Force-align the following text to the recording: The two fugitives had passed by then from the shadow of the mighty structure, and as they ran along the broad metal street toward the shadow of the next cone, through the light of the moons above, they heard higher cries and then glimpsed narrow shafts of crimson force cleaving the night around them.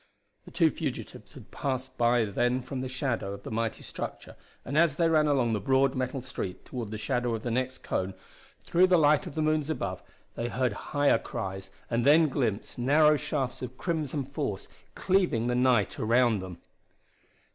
The 0.45 0.49
two 0.49 0.71
fugitives 0.71 1.33
had 1.33 1.51
passed 1.51 1.95
by 1.95 2.25
then 2.25 2.63
from 2.63 2.81
the 2.81 2.87
shadow 2.87 3.33
of 3.35 3.43
the 3.43 3.51
mighty 3.51 3.83
structure, 3.83 4.35
and 4.65 4.75
as 4.75 4.95
they 4.95 5.07
ran 5.07 5.27
along 5.27 5.53
the 5.53 5.59
broad 5.59 5.93
metal 5.93 6.21
street 6.23 6.65
toward 6.65 6.89
the 6.89 6.97
shadow 6.97 7.35
of 7.35 7.43
the 7.43 7.51
next 7.51 7.83
cone, 7.83 8.15
through 8.63 8.87
the 8.87 8.97
light 8.97 9.27
of 9.27 9.35
the 9.35 9.43
moons 9.43 9.69
above, 9.69 10.01
they 10.33 10.47
heard 10.49 10.73
higher 10.73 11.19
cries 11.19 11.69
and 11.87 12.03
then 12.03 12.29
glimpsed 12.29 12.79
narrow 12.79 13.15
shafts 13.15 13.61
of 13.61 13.77
crimson 13.77 14.25
force 14.25 14.67
cleaving 14.95 15.45
the 15.45 15.53
night 15.53 15.99
around 15.99 16.39
them. 16.39 16.57